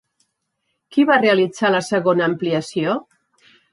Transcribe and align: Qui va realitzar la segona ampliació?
Qui 0.95 1.03
va 1.11 1.19
realitzar 1.21 1.71
la 1.75 1.81
segona 1.91 2.25
ampliació? 2.31 2.97